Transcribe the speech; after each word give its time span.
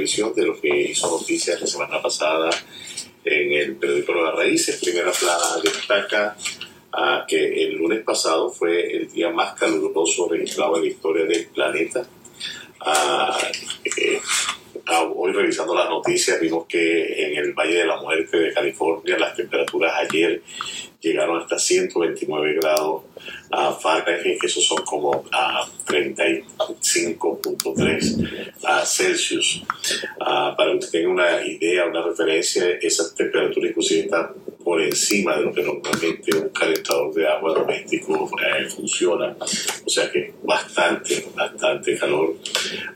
de 0.00 0.46
lo 0.46 0.58
que 0.58 0.90
hizo 0.90 1.10
noticias 1.10 1.60
la 1.60 1.66
semana 1.66 2.00
pasada 2.00 2.48
en 3.22 3.52
el 3.52 3.76
periódico 3.76 4.14
Nuevas 4.14 4.34
Raíces. 4.34 4.80
Primera 4.80 5.12
plana 5.12 5.60
destaca 5.62 6.36
a 6.90 7.24
que 7.28 7.64
el 7.64 7.74
lunes 7.74 8.02
pasado 8.02 8.50
fue 8.50 8.96
el 8.96 9.12
día 9.12 9.28
más 9.30 9.52
caluroso 9.58 10.26
registrado 10.26 10.76
en 10.76 10.82
la 10.84 10.88
historia 10.88 11.24
del 11.26 11.46
planeta. 11.48 12.08
Eh, 13.84 14.20
hoy 15.14 15.32
revisando 15.32 15.74
las 15.74 15.90
noticias 15.90 16.40
vimos 16.40 16.64
que 16.66 17.26
en 17.26 17.36
el 17.36 17.52
Valle 17.52 17.80
de 17.80 17.86
la 17.86 18.00
Muerte 18.00 18.38
de 18.38 18.54
California 18.54 19.18
las 19.18 19.36
temperaturas 19.36 19.92
ayer 19.96 20.42
llegaron 21.00 21.40
hasta 21.40 21.58
129 21.58 22.54
grados 22.54 23.02
a 23.50 23.72
Fahrenheit, 23.72 24.40
que 24.40 24.46
esos 24.46 24.64
son 24.64 24.84
como 24.84 25.24
a 25.32 25.66
35.3 25.86 28.54
a 28.64 28.84
Celsius. 28.84 29.62
para 30.18 30.78
que 30.78 30.86
tenga 30.86 31.10
una 31.10 31.44
idea, 31.44 31.86
una 31.86 32.02
referencia, 32.02 32.64
esa 32.80 33.12
temperatura 33.14 33.68
inclusive 33.68 34.00
está 34.00 34.32
por 34.62 34.80
encima 34.80 35.36
de 35.36 35.42
lo 35.42 35.52
que 35.52 35.62
normalmente 35.62 36.36
un 36.36 36.50
calentador 36.50 37.12
de 37.14 37.26
agua 37.26 37.54
doméstico 37.54 38.30
eh, 38.38 38.68
funciona. 38.68 39.34
O 39.84 39.88
sea 39.88 40.08
que 40.10 40.34
bastante, 40.42 41.26
bastante 41.34 41.98
calor. 41.98 42.36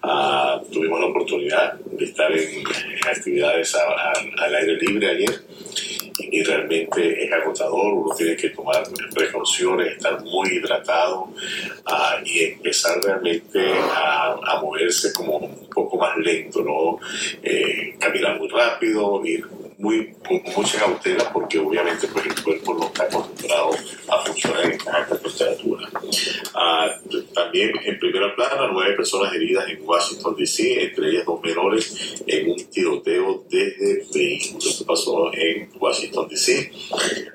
Ah, 0.03 0.61
tuvimos 0.71 1.01
la 1.01 1.07
oportunidad 1.07 1.81
de 1.81 2.05
estar 2.05 2.31
en, 2.33 2.62
actividades 3.07 3.75
al 3.75 4.55
aire 4.55 4.77
libre 4.77 5.11
ayer 5.11 5.54
y 6.34 6.43
realmente 6.43 7.25
es 7.25 7.33
agotador, 7.33 7.92
uno 7.95 8.12
tiene 8.12 8.34
que 8.34 8.50
tomar 8.50 8.83
precauciones, 9.14 9.92
estar 9.92 10.20
muy 10.25 10.48
hidratado 10.48 11.28
ah, 11.86 12.17
y 12.25 12.41
empezar 12.41 13.00
realmente 13.05 13.72
a, 13.95 14.61
moverse 14.61 15.12
como 15.12 15.36
un 15.36 15.69
poco 15.69 15.97
más 15.97 16.17
lento, 16.17 16.62
¿no? 16.62 16.98
Eh, 17.42 17.94
caminar 18.00 18.39
muy 18.39 18.48
rápido, 18.48 19.25
ir 19.25 19.47
muy, 19.85 20.15
con 20.27 20.43
mucha 20.57 20.79
cautela 20.79 21.31
porque 21.31 21.59
obviamente 21.59 22.09
pues, 22.09 22.25
el 22.25 22.43
cuerpo 22.43 22.75
no 22.75 22.87
está 22.87 23.05
acostumbrado 23.05 23.71
a 24.09 24.25
funcionar 24.25 24.65
en 24.65 24.81
alta 24.89 25.19
temperatura. 25.19 25.91
Ah, 26.55 26.89
también 27.35 27.73
en 27.85 27.99
primera 27.99 28.35
plana, 28.35 28.71
nueve 28.73 28.95
personas 28.95 29.35
heridas 29.35 29.69
en 29.69 29.87
Washington 29.87 30.35
DC, 30.39 30.85
entre 30.85 31.11
ellas 31.11 31.27
dos 31.27 31.41
menores 31.43 32.15
en 32.27 32.51
un 32.51 32.65
tiroteo 32.71 33.45
desde 33.51 34.07
vehículos. 34.15 34.67
Esto 34.67 34.87
pasó 34.87 35.31
en 35.35 35.71
Washington 35.79 36.29
DC. 36.29 36.73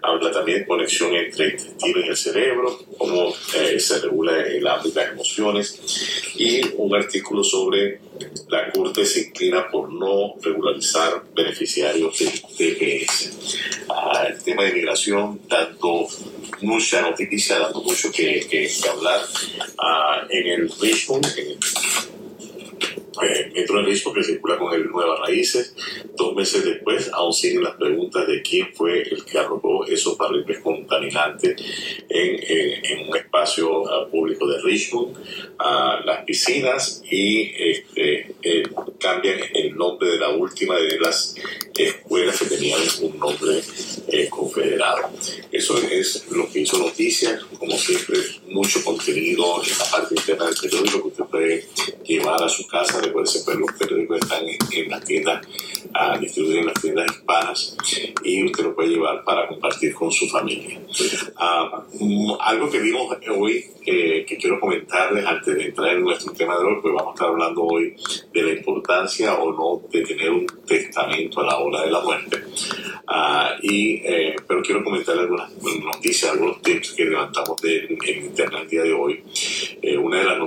Habla 0.01 0.31
también 0.31 0.59
de 0.59 0.65
conexión 0.65 1.13
entre 1.13 1.45
el 1.45 1.51
intestino 1.53 1.99
y 1.99 2.07
el 2.07 2.17
cerebro, 2.17 2.79
cómo 2.97 3.31
eh, 3.57 3.79
se 3.79 3.99
regula 3.99 4.41
el 4.41 4.65
ámbito 4.65 4.99
de 4.99 5.05
las 5.05 5.13
emociones 5.13 6.33
y 6.35 6.61
un 6.77 6.95
artículo 6.95 7.43
sobre 7.43 7.99
la 8.49 8.71
Corte 8.71 9.05
se 9.05 9.27
inclina 9.27 9.69
por 9.69 9.91
no 9.91 10.35
regularizar 10.41 11.23
beneficiarios 11.35 12.17
TPS. 12.17 12.38
Ah, 13.89 14.27
el 14.29 14.43
tema 14.43 14.63
de 14.63 14.73
migración, 14.73 15.41
dando 15.47 16.07
mucha 16.61 17.01
noticia, 17.01 17.59
dando 17.59 17.81
mucho 17.81 18.11
que, 18.11 18.69
hablar 18.89 19.21
ah, 19.77 20.27
en 20.29 20.47
el 20.47 20.71
Richmond, 20.79 21.25
en 21.37 21.47
el 21.51 21.59
eh, 23.21 23.51
de 23.53 23.81
Risco 23.83 24.13
que 24.13 24.23
circula 24.23 24.57
con 24.57 24.73
el 24.73 24.89
Nuevas 24.89 25.19
Raíces. 25.19 25.75
Dos 26.15 26.35
meses 26.35 26.63
después 26.65 27.09
aún 27.13 27.33
siguen 27.33 27.63
las 27.63 27.75
preguntas 27.75 28.27
de 28.27 28.41
quién 28.41 28.73
fue 28.73 29.01
el 29.01 29.25
que 29.25 29.37
arrojó 29.37 29.85
esos 29.85 30.17
barriles 30.17 30.59
contaminantes 30.59 31.55
en, 32.09 32.39
en, 32.83 33.09
un 33.09 33.15
espacio 33.15 33.87
ah, 33.89 34.07
público 34.09 34.47
de 34.47 34.61
Richmond, 34.61 35.17
a 35.57 36.01
las 36.05 36.23
piscinas 36.25 37.01
y 37.09 37.51
este, 37.57 38.35
eh, 38.41 38.63
cambian 38.99 39.39
el 39.53 39.75
nombre 39.75 40.09
de 40.11 40.17
la 40.17 40.29
última 40.29 40.77
de 40.77 40.99
las 40.99 41.35
escuelas 41.77 42.39
que 42.39 42.45
tenían 42.45 42.79
un 43.01 43.19
nombre 43.19 43.61
eh, 44.07 44.27
confederado. 44.29 45.09
Eso 45.51 45.77
es 45.77 46.25
lo 46.31 46.49
que 46.49 46.59
hizo 46.61 46.77
Noticias, 46.77 47.43
como 47.57 47.77
siempre, 47.77 48.17
mucho 48.47 48.83
contenido 48.83 49.61
en 49.63 49.77
la 49.77 49.85
parte 49.85 50.15
interna 50.15 50.45
del 50.45 50.55
periódico 50.55 51.01
que 51.01 51.07
usted 51.07 51.25
puede 51.25 51.67
llevar 52.05 52.43
a 52.43 52.49
su 52.49 52.67
casa 52.67 52.99
Recuerde 53.09 53.39
pues 53.43 53.57
los 53.57 53.71
periódicos 53.73 54.19
están 54.21 54.43
en, 54.47 54.89
las 54.89 55.03
tiendas, 55.03 55.47
uh, 55.87 56.19
distribuidos 56.19 56.59
en 56.59 56.65
las 56.67 56.81
tiendas 56.81 57.05
hispanas 57.11 57.77
y 58.23 58.45
usted 58.45 58.63
lo 58.63 58.75
puede 58.75 58.89
llevar 58.89 59.23
para 59.23 59.47
compartir 59.47 59.93
con 59.95 60.11
su 60.11 60.27
familia. 60.27 60.79
Ah, 61.35 61.83
mm, 61.99 62.33
algo 62.39 62.69
que 62.69 62.79
vimos 62.79 63.17
hoy 63.35 63.65
que 63.83 64.37
quiero 64.39 64.59
comentarles 64.59 65.25
antes 65.25 65.55
de 65.55 65.65
entrar 65.65 65.95
en 65.95 66.03
nuestro 66.03 66.31
tema 66.33 66.57
de 66.59 66.65
hoy, 66.65 66.75
pues 66.81 66.93
vamos 66.93 67.11
a 67.11 67.13
estar 67.15 67.29
hablando 67.29 67.63
hoy 67.63 67.95
de 68.31 68.43
la 68.43 68.51
importancia 68.51 69.33
o 69.35 69.51
no 69.51 69.87
de 69.89 70.03
tener 70.03 70.29
un 70.29 70.45
testamento 70.67 71.41
a 71.41 71.45
la 71.45 71.57
hora 71.57 71.81
de 71.81 71.91
la 71.91 72.01
muerte. 72.01 72.43
Uh, 73.07 73.57
y, 73.63 74.01
eh, 74.05 74.35
pero 74.47 74.61
quiero 74.61 74.83
comentar 74.83 75.17
algunas 75.17 75.51
noticias, 75.83 76.31
algunos 76.31 76.61
tips 76.61 76.91
que 76.91 77.05
levantamos 77.05 77.59
de, 77.59 77.97
en 78.05 78.25
internet 78.25 78.61
el 78.63 78.69
día 78.69 78.83
de 78.83 78.93
hoy. 78.93 79.23
Eh, 79.81 79.97
una 79.97 80.19
de 80.19 80.25
las 80.25 80.37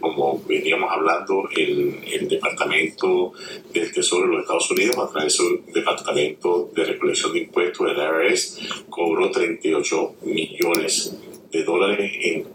como 0.00 0.42
veníamos 0.46 0.90
hablando, 0.90 1.48
el, 1.56 2.28
Departamento 2.28 3.32
del 3.72 3.92
Tesoro 3.92 4.26
de 4.26 4.32
los 4.32 4.42
Estados 4.42 4.70
Unidos, 4.70 4.96
a 4.98 5.10
través 5.10 5.38
del 5.38 5.72
Departamento 5.72 6.70
de 6.74 6.84
Recolección 6.84 7.32
de 7.32 7.40
Impuestos, 7.40 7.90
el 7.90 7.96
IRS, 7.96 8.58
cobró 8.88 9.30
38 9.30 10.14
millones 10.22 11.16
de 11.50 11.64
dólares 11.64 12.12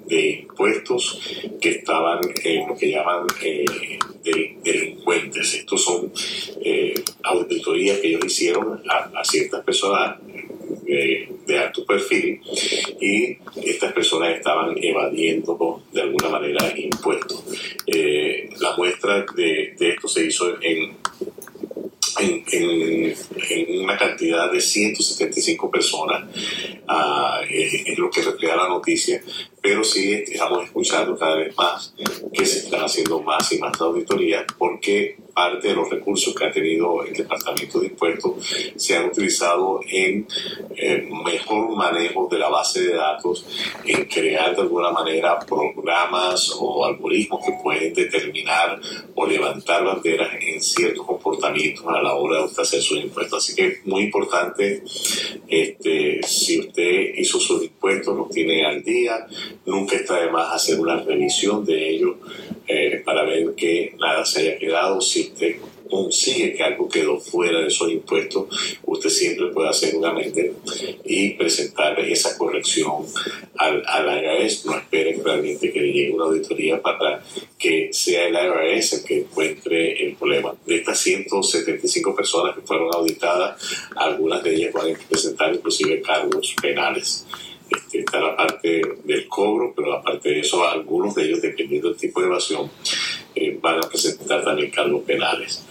de 0.07 0.29
impuestos 0.41 1.21
que 1.61 1.69
estaban 1.69 2.19
en 2.43 2.67
lo 2.67 2.75
que 2.75 2.89
llaman 2.89 3.27
eh, 3.43 3.65
delincuentes. 4.63 5.53
Estos 5.53 5.83
son 5.83 6.11
eh, 6.61 6.95
auditorías 7.23 7.99
que 7.99 8.07
ellos 8.07 8.25
hicieron 8.25 8.81
a, 8.89 9.23
ciertas 9.23 9.63
personas 9.63 10.17
eh, 10.87 11.29
de 11.45 11.59
alto 11.59 11.85
perfil 11.85 12.41
y 12.99 13.37
estas 13.63 13.93
personas 13.93 14.35
estaban 14.35 14.75
evadiendo 14.81 15.83
de 15.91 16.01
alguna 16.01 16.29
manera 16.29 16.73
impuestos. 16.77 17.43
la 18.59 18.75
muestra 18.77 19.25
de, 19.35 19.75
esto 19.79 20.07
se 20.07 20.25
hizo 20.25 20.61
en 20.61 20.97
en, 22.19 23.83
una 23.83 23.97
cantidad 23.97 24.51
de 24.51 24.59
175 24.59 25.69
personas, 25.69 26.27
uh, 26.87 27.99
lo 28.01 28.09
que 28.09 28.21
refleja 28.21 28.55
la 28.55 28.67
noticia, 28.67 29.21
pero 29.61 29.83
sí 29.83 30.13
estamos 30.13 30.65
escuchando 30.65 31.17
cada 31.17 31.35
vez 31.35 31.55
más 31.55 31.93
que 32.33 32.45
se 32.45 32.59
están 32.59 32.81
haciendo 32.81 33.21
más 33.21 33.51
y 33.51 33.59
más 33.59 33.79
auditorías 33.79 34.45
porque 34.57 35.17
parte 35.37 35.67
de 35.67 35.75
los 35.75 35.87
recursos 35.87 36.33
que 36.33 36.45
ha 36.45 36.51
tenido 36.51 37.03
el 37.03 37.13
Departamento 37.13 37.79
de 37.79 37.85
Impuestos 37.87 38.33
se 38.75 38.97
han 38.97 39.05
utilizado 39.05 39.81
en 39.87 40.25
eh, 40.75 41.07
mejor 41.23 41.75
manejo 41.77 42.27
de 42.31 42.39
la 42.39 42.49
base 42.49 42.81
de 42.87 42.95
datos, 42.95 43.45
en 43.85 44.05
crear 44.05 44.55
de 44.55 44.63
alguna 44.63 44.89
manera 44.89 45.37
programas 45.37 46.51
o 46.59 46.83
algoritmos 46.85 47.45
que 47.45 47.53
pueden 47.61 47.93
determinar 47.93 48.81
o 49.13 49.27
levantar 49.27 49.85
banderas 49.85 50.29
en 50.41 50.59
ciertos 50.59 51.05
comportamientos 51.05 51.85
a 51.85 52.01
la 52.01 52.15
hora 52.15 52.47
de 52.47 52.59
hacer 52.59 52.81
sus 52.81 52.97
impuestos. 52.97 53.43
Así 53.43 53.55
que 53.55 53.67
es 53.67 53.85
muy 53.85 54.05
importante, 54.05 54.81
este, 55.47 56.19
si 56.23 56.61
usted 56.61 57.13
hizo 57.15 57.39
sus 57.39 57.61
impuestos, 57.63 58.17
los 58.17 58.29
tiene 58.31 58.65
al 58.65 58.83
día, 58.83 59.27
nunca 59.67 59.97
está 59.97 60.19
de 60.19 60.31
más 60.31 60.51
hacer 60.51 60.79
una 60.79 60.95
revisión 60.95 61.63
de 61.63 61.91
ellos 61.91 62.15
eh, 62.67 63.01
para 63.05 63.23
ver 63.23 63.53
que 63.55 63.93
nada 63.99 64.25
se 64.25 64.41
haya 64.41 64.59
quedado. 64.59 65.01
Si 65.01 65.21
usted 65.21 65.55
consigue 65.89 66.53
que 66.53 66.63
algo 66.63 66.89
quedó 66.89 67.19
fuera 67.19 67.61
de 67.61 67.67
esos 67.67 67.89
impuestos, 67.89 68.47
usted 68.83 69.09
siempre 69.09 69.47
puede 69.47 69.69
hacer 69.69 69.95
una 69.95 70.13
mente 70.13 70.53
y 71.05 71.31
presentar 71.31 71.99
esa 71.99 72.37
corrección 72.37 73.05
al, 73.57 73.83
al 73.85 74.23
IRS. 74.23 74.65
No 74.65 74.77
esperen 74.77 75.23
realmente 75.23 75.71
que 75.71 75.79
le 75.79 75.93
llegue 75.93 76.11
una 76.11 76.25
auditoría 76.25 76.81
para 76.81 77.23
que 77.57 77.89
sea 77.91 78.27
el 78.27 78.33
IRS 78.33 78.93
el 78.93 79.03
que 79.03 79.19
encuentre 79.19 80.05
el 80.05 80.15
problema. 80.15 80.53
De 80.65 80.75
estas 80.75 80.99
175 80.99 82.15
personas 82.15 82.55
que 82.55 82.61
fueron 82.61 82.93
auditadas, 82.93 83.61
algunas 83.95 84.43
de 84.43 84.55
ellas 84.55 84.73
van 84.73 84.93
a 84.93 84.99
presentar 85.07 85.53
inclusive 85.53 86.01
cargos 86.01 86.53
penales. 86.61 87.25
Este, 87.69 87.99
está 87.99 88.19
la 88.19 88.35
parte 88.35 88.81
del 89.03 89.27
cobro, 89.27 89.73
pero 89.75 89.93
aparte 89.93 90.29
de 90.29 90.39
eso, 90.39 90.63
algunos 90.67 91.15
de 91.15 91.25
ellos, 91.25 91.41
dependiendo 91.41 91.89
del 91.89 91.97
tipo 91.97 92.21
de 92.21 92.27
evasión, 92.27 92.69
eh, 93.35 93.57
van 93.61 93.77
a 93.77 93.89
presentar 93.89 94.43
también 94.43 94.71
cargos 94.71 95.03
penales. 95.03 95.65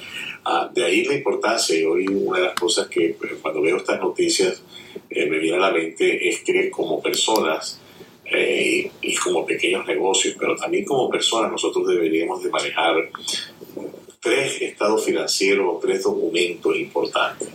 Ah, 0.44 0.70
de 0.72 0.84
ahí 0.84 1.04
la 1.04 1.14
importancia, 1.14 1.78
y 1.78 1.84
hoy 1.84 2.06
una 2.06 2.38
de 2.38 2.44
las 2.46 2.54
cosas 2.54 2.88
que 2.88 3.06
eh, 3.06 3.18
cuando 3.40 3.62
veo 3.62 3.78
estas 3.78 4.00
noticias 4.00 4.62
eh, 5.10 5.26
me 5.26 5.38
viene 5.38 5.56
a 5.56 5.60
la 5.60 5.72
mente 5.72 6.28
es 6.28 6.40
que 6.40 6.70
como 6.70 7.02
personas 7.02 7.80
y 8.28 9.14
como 9.22 9.46
pequeños 9.46 9.86
negocios, 9.86 10.34
pero 10.36 10.56
también 10.56 10.84
como 10.84 11.08
personas 11.08 11.52
nosotros 11.52 11.86
deberíamos 11.86 12.42
de 12.42 12.50
manejar 12.50 13.08
tres 14.26 14.60
estados 14.60 15.04
financieros 15.04 15.66
o 15.72 15.78
tres 15.78 16.02
documentos 16.02 16.76
importantes 16.76 17.48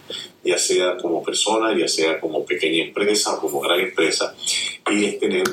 ya 0.43 0.57
sea 0.57 0.97
como 0.97 1.23
persona, 1.23 1.77
ya 1.77 1.87
sea 1.87 2.19
como 2.19 2.45
pequeña 2.45 2.83
empresa 2.83 3.35
o 3.35 3.39
como 3.39 3.59
gran 3.59 3.79
empresa, 3.79 4.35
y 4.89 5.05
es 5.05 5.19
tener 5.19 5.43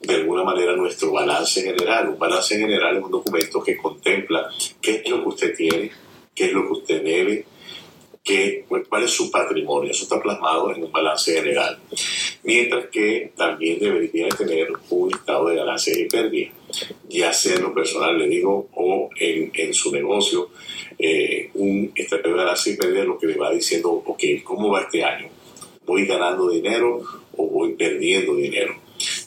de 0.00 0.14
alguna 0.14 0.42
manera 0.42 0.74
nuestro 0.74 1.12
balance 1.12 1.62
general. 1.62 2.08
Un 2.08 2.18
balance 2.18 2.56
general 2.56 2.96
es 2.96 3.02
un 3.02 3.10
documento 3.10 3.62
que 3.62 3.76
contempla 3.76 4.48
qué 4.80 5.02
es 5.04 5.10
lo 5.10 5.22
que 5.22 5.28
usted 5.28 5.56
tiene, 5.56 5.90
qué 6.34 6.46
es 6.46 6.52
lo 6.52 6.66
que 6.66 6.72
usted 6.72 7.02
debe, 7.02 7.44
qué, 8.22 8.64
cuál 8.88 9.02
es 9.04 9.10
su 9.10 9.30
patrimonio. 9.30 9.90
Eso 9.90 10.04
está 10.04 10.20
plasmado 10.20 10.72
en 10.74 10.84
un 10.84 10.92
balance 10.92 11.34
general. 11.34 11.78
Mientras 12.44 12.86
que 12.86 13.32
también 13.36 13.78
debería 13.78 14.28
tener 14.28 14.68
un 14.90 15.12
estado 15.12 15.48
de 15.48 15.56
ganancias 15.56 15.98
y 15.98 16.04
pérdidas, 16.04 16.52
ya 17.08 17.32
sea 17.32 17.56
en 17.56 17.62
lo 17.62 17.74
personal, 17.74 18.18
le 18.18 18.28
digo, 18.28 18.68
o 18.74 19.10
en, 19.18 19.50
en 19.54 19.74
su 19.74 19.92
negocio, 19.92 20.50
eh, 20.98 21.50
un 21.54 21.92
estado 21.94 22.22
de 22.22 22.36
ganancias 22.36 22.74
y 22.74 22.78
pérdidas 22.78 23.06
lo 23.06 23.18
que 23.18 23.26
le 23.26 23.36
va 23.36 23.50
diciendo, 23.50 23.90
ok, 23.90 24.22
¿cómo 24.44 24.70
va 24.70 24.82
este 24.82 25.04
año? 25.04 25.28
¿Voy 25.84 26.06
ganando 26.06 26.48
dinero 26.48 27.02
o 27.36 27.46
voy 27.46 27.74
perdiendo 27.74 28.36
dinero? 28.36 28.76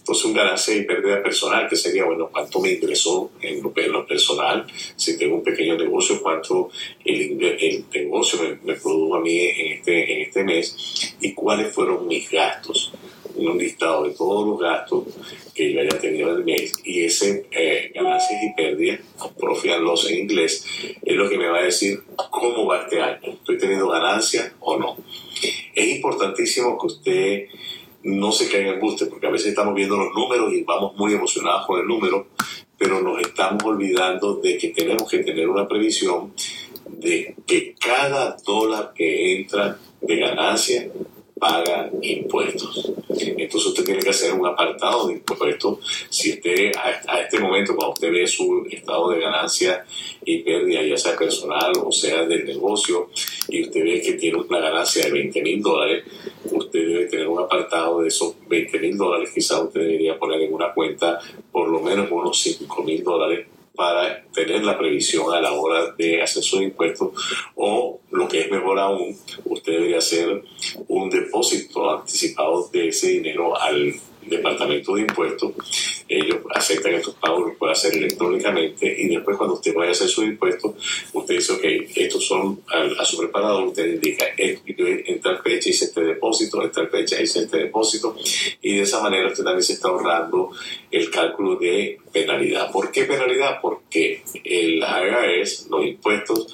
Entonces, 0.05 0.25
un 0.25 0.33
ganancia 0.33 0.75
y 0.75 0.83
pérdida 0.83 1.23
personal, 1.23 1.67
que 1.67 1.75
sería, 1.75 2.05
bueno, 2.05 2.29
cuánto 2.31 2.59
me 2.59 2.73
ingresó 2.73 3.31
en 3.41 3.63
lo, 3.63 4.05
personal, 4.05 4.67
si 4.95 5.17
tengo 5.17 5.37
un 5.37 5.43
pequeño 5.43 5.75
negocio, 5.75 6.21
cuánto 6.21 6.69
el, 7.03 7.43
el 7.43 7.85
negocio 7.91 8.39
me, 8.63 8.75
produjo 8.75 9.15
a 9.15 9.21
mí 9.21 9.39
en 9.39 9.71
este, 9.71 10.13
en 10.13 10.21
este 10.21 10.43
mes 10.43 11.15
y 11.21 11.33
cuáles 11.33 11.73
fueron 11.73 12.07
mis 12.07 12.29
gastos. 12.29 12.93
Un 13.35 13.57
listado 13.57 14.03
de 14.03 14.11
todos 14.11 14.47
los 14.47 14.59
gastos 14.59 15.05
que 15.55 15.73
yo 15.73 15.81
haya 15.81 15.97
tenido 15.97 16.29
en 16.29 16.35
el 16.35 16.45
mes 16.45 16.73
y 16.83 17.03
ese 17.03 17.47
eh, 17.49 17.91
ganancias 17.95 18.43
y 18.43 18.53
pérdidas, 18.53 18.99
profit 19.39 19.71
and 19.71 19.85
loss 19.85 20.07
en 20.11 20.19
inglés, 20.19 20.67
es 21.01 21.15
lo 21.15 21.27
que 21.27 21.39
me 21.39 21.47
va 21.47 21.57
a 21.57 21.63
decir 21.63 22.03
cómo 22.29 22.67
va 22.67 22.83
este 22.83 23.01
año. 23.01 23.33
¿Estoy 23.33 23.57
teniendo 23.57 23.87
ganancias 23.87 24.51
o 24.59 24.77
no? 24.77 24.97
Es 25.73 25.87
importantísimo 25.87 26.77
que 26.77 26.85
usted 26.85 27.47
no 28.05 28.31
se 28.31 28.49
caiga 28.49 28.73
en 28.73 28.79
buste, 28.79 29.07
porque 29.07 29.27
a 29.27 29.31
veces 29.31 29.47
estamos 29.47 29.73
viendo 29.73 29.97
los 29.97 30.13
números 30.13 30.53
y 30.53 30.63
vamos 30.63 30.95
muy 30.95 31.13
emocionados 31.13 31.65
con 31.65 31.79
el 31.79 31.87
número, 31.87 32.27
pero 32.77 33.01
nos 33.01 33.19
estamos 33.19 33.63
olvidando 33.63 34.35
de 34.35 34.57
que 34.57 34.69
tenemos 34.69 35.09
que 35.09 35.19
tener 35.19 35.49
una 35.49 35.67
previsión 35.67 36.31
de 36.87 37.35
que 37.47 37.73
cada 37.73 38.37
dólar 38.45 38.93
que 38.93 39.39
entra 39.39 39.79
de 40.01 40.15
ganancia 40.17 40.87
paga 41.45 41.91
impuestos. 42.01 42.91
Entonces 43.09 43.69
usted 43.69 43.83
tiene 43.83 43.99
que 44.01 44.09
hacer 44.09 44.33
un 44.33 44.47
apartado 44.47 45.07
de 45.07 45.13
impuestos. 45.13 45.79
Si 46.09 46.33
usted 46.33 46.71
a, 46.75 47.19
este 47.19 47.39
momento, 47.39 47.75
cuando 47.75 47.93
usted 47.93 48.11
ve 48.11 48.25
su 48.25 48.65
estado 48.69 49.11
de 49.11 49.19
ganancia 49.19 49.85
y 50.25 50.39
pérdida, 50.39 50.81
ya 50.81 50.97
sea 50.97 51.15
personal 51.15 51.71
o 51.83 51.91
sea 51.91 52.25
del 52.25 52.45
negocio, 52.45 53.09
y 53.47 53.63
usted 53.63 53.83
ve 53.83 54.01
que 54.01 54.13
tiene 54.13 54.37
una 54.37 54.59
ganancia 54.59 55.05
de 55.05 55.11
20 55.11 55.41
mil 55.43 55.61
dólares, 55.61 56.03
usted 56.51 56.79
debe 56.87 57.05
tener 57.05 57.27
un 57.27 57.39
apartado 57.39 58.01
de 58.01 58.07
esos 58.07 58.35
20 58.47 58.79
mil 58.79 58.97
dólares. 58.97 59.29
Quizás 59.33 59.61
usted 59.61 59.81
debería 59.81 60.17
poner 60.17 60.41
en 60.41 60.53
una 60.53 60.73
cuenta 60.73 61.19
por 61.51 61.69
lo 61.69 61.79
menos 61.79 62.09
unos 62.09 62.41
5 62.41 62.83
mil 62.83 63.03
dólares 63.03 63.47
para 63.75 64.23
tener 64.33 64.63
la 64.63 64.77
previsión 64.77 65.33
a 65.33 65.41
la 65.41 65.53
hora 65.53 65.91
de 65.97 66.21
hacer 66.21 66.43
sus 66.43 66.61
impuestos 66.61 67.09
o 67.55 67.99
lo 68.11 68.27
que 68.27 68.41
es 68.41 68.51
mejor 68.51 68.79
aún, 68.79 69.17
usted 69.45 69.73
debería 69.73 69.97
hacer 69.99 70.43
un 70.87 71.09
depósito 71.09 71.97
anticipado 71.97 72.69
de 72.71 72.89
ese 72.89 73.07
dinero 73.07 73.59
al 73.59 73.93
departamento 74.25 74.95
de 74.95 75.01
impuestos, 75.01 75.53
ellos 76.07 76.37
aceptan 76.53 76.91
que 76.91 76.97
estos 76.97 77.15
pagos 77.15 77.47
los 77.47 77.57
puede 77.57 77.73
hacer 77.73 77.95
electrónicamente 77.95 78.95
y 78.97 79.07
después 79.07 79.37
cuando 79.37 79.55
usted 79.55 79.73
vaya 79.73 79.89
a 79.89 79.91
hacer 79.91 80.07
sus 80.07 80.25
impuestos, 80.25 80.73
usted 81.13 81.35
dice, 81.35 81.53
ok, 81.53 81.63
estos 81.95 82.25
son 82.25 82.61
a, 82.97 83.05
su 83.05 83.17
preparador, 83.17 83.67
usted 83.67 83.93
indica, 83.93 84.25
en 84.37 85.21
tal 85.21 85.41
fecha 85.41 85.69
hice 85.69 85.85
este 85.85 86.01
depósito, 86.01 86.63
en 86.63 86.71
tal 86.71 86.89
fecha 86.89 87.21
hice 87.21 87.39
este 87.39 87.57
depósito 87.57 88.15
y 88.61 88.75
de 88.75 88.81
esa 88.83 89.01
manera 89.01 89.27
usted 89.27 89.43
también 89.43 89.63
se 89.63 89.73
está 89.73 89.89
ahorrando 89.89 90.51
el 90.91 91.09
cálculo 91.09 91.55
de 91.55 91.99
penalidad. 92.11 92.71
¿Por 92.71 92.91
qué 92.91 93.05
penalidad? 93.05 93.59
Porque 93.61 94.23
el 94.43 94.83
es 95.41 95.67
los 95.69 95.85
impuestos, 95.85 96.47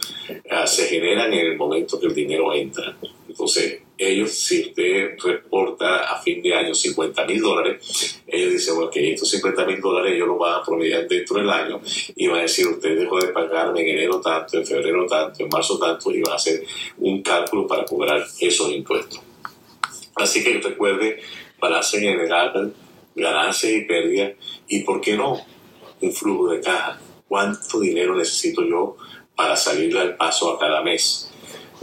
ah, 0.50 0.65
se 0.65 0.85
generan 0.88 1.31
en 1.33 1.47
el 1.47 1.57
momento 1.57 2.00
que 2.00 2.07
el 2.07 2.15
dinero 2.15 2.53
entra. 2.53 2.97
Entonces, 3.31 3.81
ellos, 3.97 4.31
si 4.31 4.61
usted 4.61 5.17
reporta 5.23 6.03
a 6.03 6.21
fin 6.21 6.41
de 6.41 6.53
año 6.53 6.75
50 6.75 7.25
mil 7.25 7.39
dólares, 7.39 8.21
ellos 8.27 8.51
dicen, 8.51 8.75
ok, 8.77 8.91
estos 8.97 9.29
50 9.29 9.65
mil 9.65 9.79
dólares 9.79 10.13
ellos 10.13 10.27
los 10.27 10.37
van 10.37 10.55
a 10.55 10.63
promediar 10.63 11.07
dentro 11.07 11.37
del 11.37 11.49
año 11.49 11.79
y 12.13 12.27
van 12.27 12.39
a 12.39 12.41
decir, 12.41 12.67
usted 12.67 12.99
dejó 12.99 13.21
de 13.21 13.29
pagarme 13.29 13.81
en 13.81 13.87
enero 13.87 14.19
tanto, 14.19 14.57
en 14.57 14.67
febrero 14.67 15.05
tanto, 15.07 15.43
en 15.43 15.49
marzo 15.49 15.79
tanto, 15.79 16.11
y 16.11 16.21
van 16.21 16.33
a 16.33 16.35
hacer 16.35 16.61
un 16.97 17.21
cálculo 17.21 17.65
para 17.65 17.85
cobrar 17.85 18.21
esos 18.41 18.69
impuestos. 18.71 19.21
Así 20.15 20.43
que 20.43 20.59
recuerde, 20.59 21.21
balance 21.57 21.97
general, 21.97 22.73
ganancias 23.15 23.71
y 23.71 23.81
pérdidas, 23.85 24.33
y 24.67 24.83
por 24.83 24.99
qué 24.99 25.15
no, 25.15 25.39
un 26.01 26.11
flujo 26.11 26.49
de 26.49 26.59
caja. 26.59 26.99
¿Cuánto 27.29 27.79
dinero 27.79 28.13
necesito 28.13 28.61
yo 28.65 28.97
para 29.37 29.55
salir 29.55 29.97
al 29.97 30.17
paso 30.17 30.51
a 30.51 30.59
cada 30.59 30.81
mes? 30.81 31.31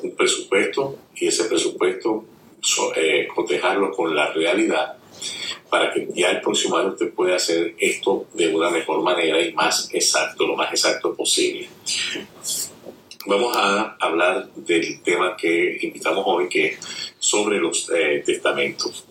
Un 0.02 0.16
presupuesto 0.16 0.98
y 1.16 1.28
ese 1.28 1.44
presupuesto 1.44 2.24
eh, 2.96 3.28
cotejarlo 3.34 3.92
con 3.92 4.14
la 4.14 4.32
realidad 4.32 4.96
para 5.70 5.92
que 5.92 6.08
ya 6.14 6.30
el 6.30 6.40
próximo 6.40 6.76
año 6.76 6.90
usted 6.90 7.12
pueda 7.12 7.36
hacer 7.36 7.74
esto 7.78 8.26
de 8.34 8.54
una 8.54 8.70
mejor 8.70 9.02
manera 9.02 9.40
y 9.40 9.52
más 9.52 9.90
exacto, 9.92 10.46
lo 10.46 10.56
más 10.56 10.70
exacto 10.70 11.14
posible. 11.14 11.68
Vamos 13.26 13.54
a 13.56 13.96
hablar 14.00 14.48
del 14.54 15.02
tema 15.02 15.36
que 15.36 15.78
invitamos 15.82 16.24
hoy, 16.26 16.48
que 16.48 16.66
es 16.66 16.78
sobre 17.18 17.58
los 17.58 17.90
eh, 17.90 18.22
testamentos. 18.24 19.04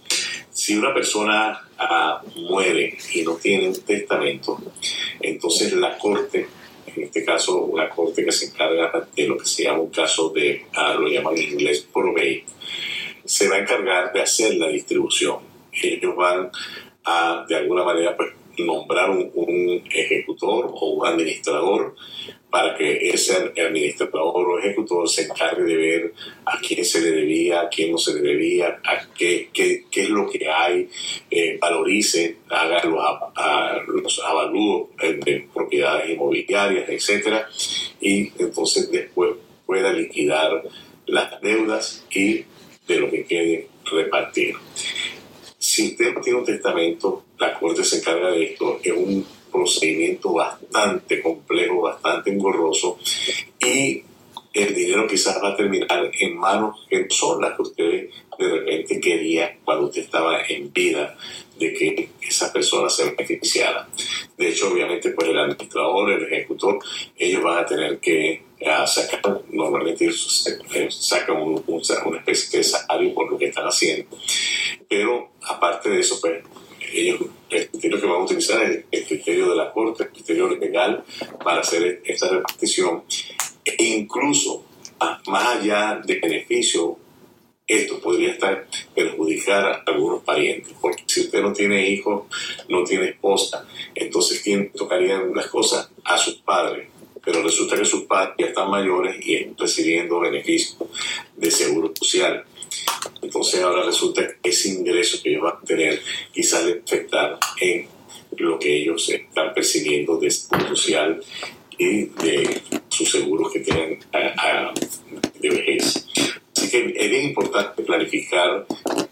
Si 0.52 0.76
una 0.76 0.94
persona 0.94 1.68
ah, 1.78 2.22
muere 2.36 2.98
y 3.14 3.22
no 3.22 3.36
tiene 3.36 3.68
un 3.68 3.80
testamento, 3.82 4.58
entonces 5.20 5.74
la 5.74 5.98
corte 5.98 6.48
en 6.96 7.04
este 7.04 7.24
caso 7.24 7.58
una 7.58 7.90
corte 7.90 8.24
que 8.24 8.32
se 8.32 8.48
encarga 8.48 9.08
de 9.16 9.28
lo 9.28 9.38
que 9.38 9.46
se 9.46 9.64
llama 9.64 9.82
un 9.82 9.90
caso 9.90 10.30
de, 10.30 10.66
ah, 10.76 10.96
lo 11.00 11.08
llaman 11.08 11.38
en 11.38 11.54
inglés 11.54 11.88
probate, 11.94 12.46
se 13.26 13.50
va 13.50 13.56
a 13.56 13.60
encargar 13.60 14.14
de 14.14 14.22
hacer 14.22 14.56
la 14.56 14.68
distribución. 14.70 15.38
Ellos 15.72 16.16
van 16.16 16.50
a, 17.04 17.46
de 17.48 17.56
alguna 17.56 17.84
manera, 17.84 18.16
pues, 18.16 18.30
nombrar 18.60 19.10
un, 19.10 19.84
ejecutor 19.92 20.70
o 20.74 20.92
un 20.92 21.08
administrador 21.08 21.96
para 22.50 22.76
que 22.76 23.10
ese 23.10 23.52
administrador 23.58 24.48
o 24.48 24.60
ejecutor 24.60 25.08
se 25.10 25.24
encargue 25.24 25.64
de 25.64 25.76
ver 25.76 26.14
a 26.46 26.60
quién 26.60 26.84
se 26.86 27.02
le 27.02 27.12
debía, 27.12 27.62
a 27.62 27.70
quién 27.70 27.92
no 27.92 27.98
se 27.98 28.14
le 28.14 28.22
debía, 28.22 28.80
a 28.84 29.08
qué, 29.14 29.50
qué, 29.54 29.84
qué 29.92 30.04
es 30.04 30.10
lo 30.10 30.30
que 30.30 30.48
hay, 30.48 30.90
eh, 31.30 31.58
valorice, 31.60 32.38
haga 32.50 32.84
los, 32.86 33.00
a, 33.00 33.82
los 33.88 34.20
avalúos 34.24 34.90
de 34.98 35.48
propiedades 35.54 36.10
inmobiliarias, 36.10 36.90
etcétera, 36.90 37.48
y 38.00 38.32
entonces 38.42 38.90
después 38.92 39.32
pueda 39.66 39.92
liquidar 39.92 40.64
las 41.06 41.42
deudas 41.42 42.06
y 42.12 42.46
de 42.88 43.00
lo 43.00 43.12
que 43.12 43.26
quede 43.26 43.68
repartir. 43.86 44.56
Si 45.58 45.88
usted 45.88 46.14
tiene 46.24 46.40
un 46.40 46.46
testamento, 46.46 47.24
la 47.40 47.58
Corte 47.60 47.84
se 47.84 47.98
encarga 47.98 48.32
de 48.32 48.44
esto. 48.46 48.80
Es 48.84 48.94
un 48.94 49.26
procedimiento 49.52 50.34
bastante 50.34 51.22
complejo, 51.22 51.82
bastante 51.82 52.32
engorroso 52.32 53.00
y 53.60 54.04
el 54.54 54.74
dinero 54.74 55.08
quizás 55.08 55.42
va 55.44 55.50
a 55.50 55.56
terminar 55.56 56.12
en 56.20 56.38
manos 56.38 56.86
que 56.90 57.06
son 57.10 57.42
las 57.42 57.56
que 57.56 57.62
usted 57.62 58.10
de 58.40 58.50
repente 58.50 59.00
quería 59.00 59.58
cuando 59.64 59.86
usted 59.86 60.04
estaba 60.04 60.42
en 60.48 60.72
vida 60.72 61.16
de 61.58 61.74
que 61.74 62.10
esa 62.22 62.54
persona 62.54 62.90
se 62.90 63.10
beneficiara. 63.12 63.88
De 64.38 64.50
hecho, 64.50 64.72
obviamente, 64.72 65.10
pues 65.12 65.30
el 65.30 65.40
administrador, 65.40 66.12
el 66.12 66.32
ejecutor, 66.32 66.78
ellos 67.18 67.42
van 67.44 67.60
a 67.60 67.66
tener 67.66 67.98
que 68.00 68.44
eh, 68.60 68.70
sacar, 68.86 69.42
normalmente 69.52 70.10
sacan 70.90 71.42
un, 71.42 71.64
una 71.68 72.18
especie 72.20 72.60
de 72.60 72.64
salario 72.64 73.14
por 73.14 73.32
lo 73.32 73.38
que 73.38 73.46
están 73.46 73.66
haciendo. 73.66 74.18
Pero 74.90 75.32
aparte 75.42 75.90
de 75.90 76.00
eso, 76.00 76.20
pues 76.22 76.44
ellos 76.94 77.20
el 77.50 77.70
criterio 77.70 78.00
que 78.00 78.08
van 78.08 78.22
a 78.22 78.24
utilizar 78.24 78.64
es 78.64 78.86
el 78.92 79.06
criterio 79.06 79.50
de 79.50 79.56
la 79.56 79.72
Corte, 79.72 80.04
el 80.04 80.10
criterio 80.10 80.50
legal 80.50 81.04
para 81.44 81.62
hacer 81.62 82.02
esta 82.06 82.30
repartición. 82.30 83.04
E 83.66 83.84
incluso, 83.84 84.66
más 85.28 85.58
allá 85.58 86.02
de 86.06 86.20
beneficio, 86.20 86.98
esto 87.66 88.00
podría 88.00 88.32
estar 88.32 88.66
perjudicar 88.96 89.66
a 89.66 89.84
algunos 89.88 90.24
parientes, 90.24 90.74
porque 90.80 91.04
si 91.06 91.22
usted 91.22 91.42
no 91.42 91.52
tiene 91.52 91.90
hijos, 91.90 92.24
no 92.70 92.84
tiene 92.86 93.10
esposa, 93.10 93.68
entonces 93.94 94.42
¿quién 94.42 94.72
tocaría 94.72 95.20
las 95.36 95.48
cosas? 95.48 95.90
A 96.06 96.18
sus 96.18 96.36
padres. 96.36 96.88
Pero 97.24 97.44
resulta 97.44 97.76
que 97.76 97.84
sus 97.84 98.04
padres 98.04 98.36
ya 98.40 98.46
están 98.46 98.70
mayores 98.70 99.18
y 99.26 99.36
están 99.36 99.58
recibiendo 99.58 100.22
beneficios 100.22 100.78
de 101.36 101.52
seguro 101.52 101.92
social. 101.94 102.46
Entonces 103.22 103.62
ahora 103.62 103.84
resulta 103.84 104.28
que 104.42 104.50
ese 104.50 104.70
ingreso 104.70 105.22
que 105.22 105.32
ellos 105.32 105.44
van 105.44 105.56
a 105.62 105.66
tener 105.66 106.02
quizás 106.34 106.66
les 106.66 106.84
afectar 106.84 107.38
en 107.60 107.88
lo 108.38 108.60
que 108.60 108.78
ellos 108.78 109.10
están 109.10 109.54
percibiendo 109.54 110.18
de 110.18 110.32
seguro 110.32 110.76
social 110.76 111.22
y 111.78 112.06
de 112.06 112.62
sus 112.90 113.12
seguros 113.12 113.52
que 113.52 113.60
tienen 113.60 114.00
de 115.40 115.50
vejez. 115.50 116.06
Así 116.56 116.70
que 116.70 116.94
es 116.96 117.10
bien 117.10 117.26
importante 117.26 117.84
planificar 117.84 118.66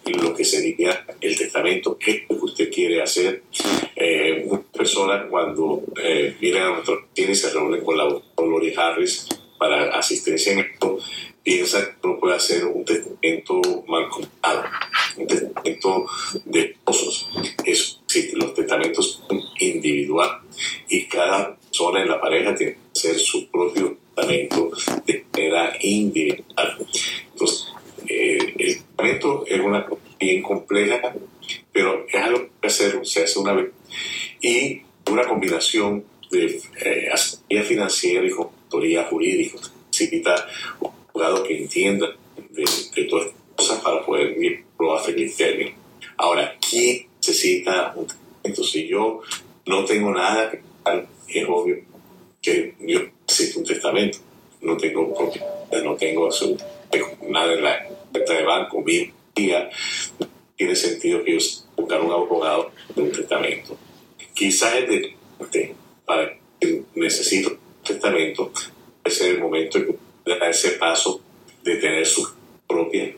lo 0.06 0.34
que 0.34 0.44
sería 0.44 1.06
el 1.22 1.38
testamento, 1.38 1.98
qué 1.98 2.12
es 2.12 2.22
lo 2.30 2.40
que 2.40 2.46
usted 2.46 2.72
quiere 2.72 3.02
hacer. 3.02 3.44
Eh, 3.96 4.44
muchas 4.46 4.66
personas 4.72 5.26
cuando 5.30 5.84
eh, 6.02 6.36
vienen 6.40 6.64
a 6.64 6.70
nuestro 6.72 7.08
y 7.16 7.36
se 7.36 7.52
reúnen 7.52 7.84
con 7.84 7.98
la 7.98 8.04
doctora 8.06 8.50
Lori 8.50 8.74
Harris, 8.76 9.28
para 9.58 9.98
asistencia 9.98 10.54
en 10.54 10.60
piensa 11.44 11.86
que 11.86 12.08
uno 12.08 12.20
puede 12.20 12.36
hacer 12.36 12.66
un 12.66 12.84
testamento 12.84 13.62
mal 13.88 14.10
contado, 14.10 14.64
un 15.18 15.28
testamento 15.28 16.06
de 16.46 16.62
esposos. 16.62 17.30
Es 17.64 18.00
decir, 18.08 18.38
los 18.38 18.54
testamentos 18.54 19.22
son 19.28 19.40
individual 19.60 20.42
y 20.90 21.06
cada 21.06 21.56
persona 21.56 22.02
en 22.02 22.10
la 22.10 22.20
pareja 22.20 22.56
tiene 22.56 22.74
que 22.74 22.80
hacer 22.96 23.20
su 23.20 23.48
propio 23.50 23.98
testamento 24.16 24.72
de 25.06 25.26
manera 25.32 25.78
individual. 25.82 26.78
Entonces, 27.32 27.68
eh, 28.08 28.54
el 28.58 28.78
testamento 28.78 29.44
es 29.48 29.60
una 29.60 29.86
cosa 29.86 30.02
bien 30.20 30.42
compleja, 30.42 31.14
pero 31.72 32.06
es 32.08 32.16
algo 32.16 32.50
que 32.60 32.68
hacer, 32.68 33.06
se 33.06 33.24
hace 33.24 33.40
una 33.40 33.54
vez. 33.54 33.72
Y 34.42 34.82
una 35.12 35.28
combinación 35.28 36.04
de 36.32 36.60
eh, 36.82 37.10
asesoría 37.14 37.64
financiera 37.64 38.26
y 38.26 38.32
consultoría 38.32 39.04
jurídica. 39.04 39.58
Necesita 39.96 40.36
un 40.82 40.92
abogado 41.10 41.44
que 41.44 41.58
entienda 41.58 42.10
de, 42.50 43.06
todas 43.06 43.28
estas 43.28 43.42
cosas 43.56 43.80
para 43.82 44.06
poder 44.06 44.36
llevarlo 44.36 44.94
a 44.94 45.02
feliz 45.02 45.38
término. 45.38 45.72
Ahora, 46.18 46.54
¿quién 46.60 47.08
necesita 47.16 47.94
un 47.96 48.06
testamento? 48.06 48.64
Si 48.66 48.88
yo 48.88 49.22
no 49.66 49.86
tengo 49.86 50.14
nada 50.14 50.52
que 50.52 50.60
dar, 50.84 51.08
es 51.30 51.46
obvio 51.48 51.78
que 52.42 52.76
yo 52.82 53.00
necesito 53.26 53.60
un 53.60 53.66
testamento. 53.66 54.18
No 54.62 54.76
tengo 54.76 55.16
propiedad, 55.16 55.82
no 55.82 55.96
tengo 55.96 56.30
nada 57.30 57.54
en 57.54 57.64
la 57.64 57.88
cuenta 58.12 58.34
de 58.34 58.44
banco, 58.44 58.82
mi 58.82 59.12
día. 59.34 59.70
Tiene 60.58 60.76
sentido 60.76 61.24
que 61.24 61.40
yo 61.40 61.48
buscar 61.78 62.02
un 62.02 62.12
abogado 62.12 62.72
de 62.94 63.02
un 63.02 63.12
testamento. 63.14 63.78
Quizás 64.34 64.76
es 64.76 64.90
de, 64.90 65.76
para 66.06 66.38
que 66.60 66.84
necesito 66.96 67.52
un 67.52 67.84
testamento, 67.84 68.52
es 69.06 69.22
el 69.22 69.40
momento 69.40 69.80
de 69.80 69.98
dar 70.26 70.50
ese 70.50 70.72
paso 70.72 71.22
de 71.64 71.76
tener 71.78 72.06
su 72.06 72.28
propia. 72.68 73.14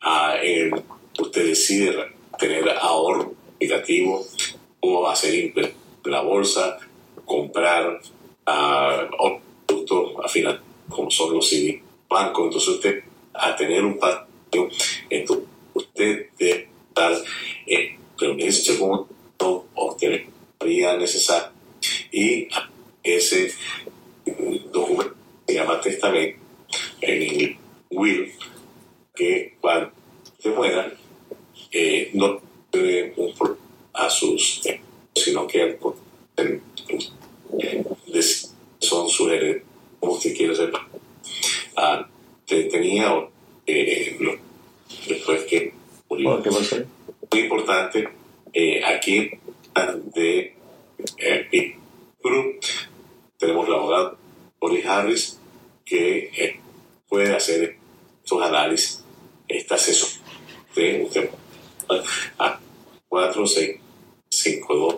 Ah, 0.00 0.36
en, 0.42 0.72
usted 1.18 1.46
decide 1.46 1.92
tener 2.38 2.68
ahorro 2.70 3.34
negativo 3.60 4.24
o 4.80 5.08
hacer 5.08 5.52
la 6.04 6.22
bolsa, 6.22 6.78
comprar 7.26 8.00
uh, 8.46 9.38
productos 9.66 10.24
a 10.24 10.28
final, 10.28 10.60
como 10.88 11.10
son 11.10 11.34
los 11.34 11.54
bancos. 12.08 12.46
Entonces, 12.46 12.68
usted, 12.70 13.04
a 13.34 13.54
tener 13.56 13.84
un 13.84 13.98
patio, 13.98 14.68
entonces 15.10 15.46
usted 15.74 16.26
debe 16.38 16.68
estar 16.88 17.12
en 17.66 17.98
reunirse 18.16 18.78
con 18.78 19.06
o 19.74 19.96
tener 19.98 20.26
la 20.60 20.96
necesaria 20.96 21.52
y 22.12 22.48
ese 23.02 23.52
documento 24.72 25.14
se 25.46 25.54
llama 25.54 25.80
testamento 25.80 26.38
en 27.00 27.58
will 27.90 28.32
que 29.14 29.56
cuando 29.60 29.90
se 30.38 30.48
muera 30.50 30.92
eh, 31.72 32.10
no 32.14 32.40
tiene 32.70 33.12
un 33.16 33.34
a 33.92 34.08
sus 34.08 34.62
sino 35.14 35.46
que 35.46 35.78
son 38.78 39.08
sus 39.08 39.30
herederos 39.30 39.62
como 39.98 40.12
usted 40.12 40.36
quiere 40.36 40.54
sepa 40.54 40.88
ah, 41.76 42.08
tenía 42.46 43.28
eh, 43.66 44.18
después 45.06 45.44
que 45.44 45.72
murió. 46.08 46.42
Muy 47.30 47.40
importante 47.40 48.08
eh, 48.52 48.82
aquí 48.84 49.30
de 50.14 50.54
eh, 51.18 51.76
tenemos 53.38 53.68
la 53.68 53.76
abogada 53.76 54.16
Oli 54.60 54.82
Harris 54.82 55.38
que 55.84 56.30
eh, 56.36 56.60
puede 57.08 57.34
hacer 57.34 57.76
estos 58.22 58.42
análisis, 58.42 59.02
este 59.48 59.74
acceso 59.74 60.06
de 60.74 61.02
usted 61.02 61.30
a 62.38 62.60
4, 63.08 63.46
6, 63.46 63.80
5, 64.30 64.74
2, 64.76 64.96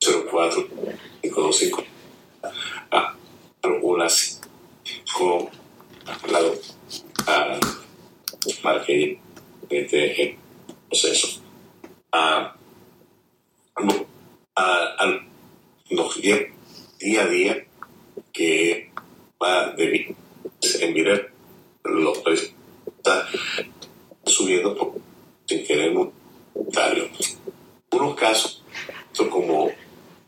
0, 0.00 0.26
4, 0.30 0.68
5, 1.22 1.40
2, 1.40 1.56
5, 1.56 1.84
a 2.90 3.16
con 3.62 3.98
la 3.98 4.08
para 8.62 8.84
que 8.84 9.18
este 9.70 10.22
el 10.22 10.38
proceso. 10.88 11.40
A, 12.12 12.54
a, 13.74 14.94
a, 14.98 15.26
nos 15.90 16.16
lleva 16.16 16.46
día 16.98 17.22
a 17.22 17.26
día 17.26 17.65
que 18.36 18.90
va 19.42 19.72
de 19.72 20.14
en 20.80 21.26
los 21.84 22.18
precios 22.18 22.52
está 22.98 23.26
subiendo 24.24 24.76
por, 24.76 24.94
sin 25.46 25.64
querer 25.64 25.92
monetario. 25.92 27.08
Unos 27.92 28.16
casos 28.16 28.62
como 29.30 29.70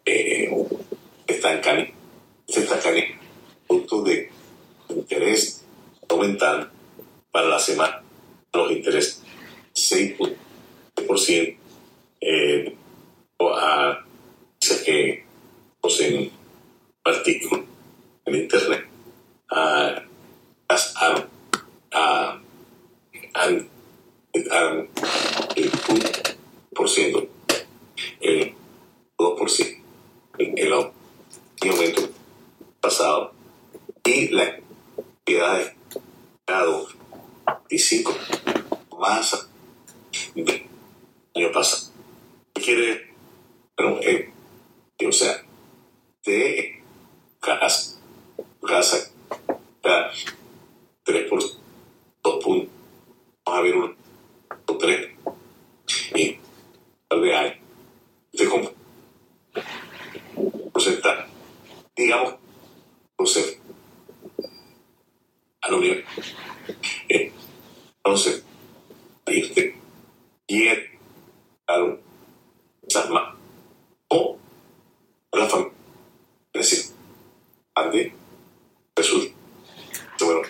eh, 0.07 0.50
estancamiento, 1.27 1.93
estancamiento, 2.47 3.15
producto 3.67 4.03
de 4.05 4.31
interés 4.88 5.65
aumentando 6.09 6.69
para 7.31 7.49
la 7.49 7.59
semana, 7.59 8.03
los 8.55 8.73
intereses 8.73 9.23
6% 9.75 11.57
eh, 12.21 12.75
a 13.41 14.05
que 14.85 15.25
poseen 15.81 16.31
artículos 17.05 17.65
en 18.25 18.35
internet 18.35 18.87
a, 19.50 20.03
a, 20.69 21.29
a, 21.93 22.41
a, 23.35 23.59
el 25.57 25.71
por 26.75 26.88
ciento, 26.88 27.27
el 28.21 28.55
2% 29.17 29.83
en 30.38 30.59
el 30.59 30.73
aumento 30.73 32.09
pasado 32.81 33.33
y 34.05 34.29
la 34.29 34.61
cantidad 34.97 35.59
de 35.59 35.75
dado 36.47 36.88
25 37.71 38.15
más 38.99 39.49
del 40.35 40.67
año 41.35 41.53
pasado. 41.53 41.93
¿Qué 42.55 42.62
quiere? 42.62 43.15
Bueno, 43.77 43.99
eh, 44.03 44.31
o 45.07 45.12
sea, 45.12 45.45
de 46.25 46.83
casa, 47.41 47.99
casa, 48.67 49.11
3 51.05 51.29
por 51.29 51.41
2 51.41 52.45
puntos, 52.45 52.69
vamos 53.45 53.59
a 53.59 53.62
ver 53.62 53.75
uno, 53.77 53.97
3, 54.79 55.09
y 56.17 56.38
hay, 57.11 57.61
usted 58.33 58.49
compra, 58.49 58.73
porcentaje, 60.73 61.25
digamos, 61.97 62.35
procede 63.17 63.59
a 65.62 65.71
la 65.71 65.77
unión. 65.77 66.05
Entonces, 67.09 68.45
ahí 69.27 69.43
usted 69.43 69.75
quiere 70.47 70.99
algo, 71.67 71.99
más, 73.11 73.35
o 74.09 74.38
la 75.33 75.47
familia, 75.47 75.73
es 76.53 76.71
decir, 76.71 76.95
ande, 77.75 78.12
resulta, 78.97 79.35
bueno, 80.21 80.43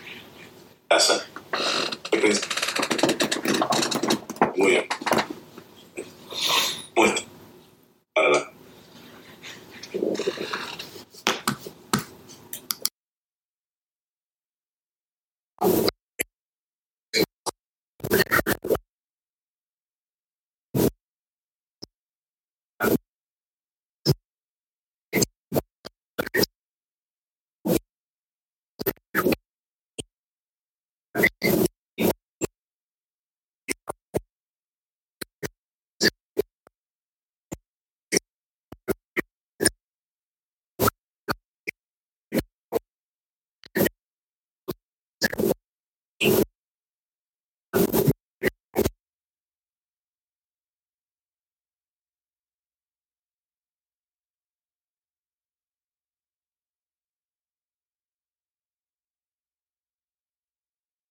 casa. 0.89 1.27
Muy 4.57 4.71
bien. 4.71 4.98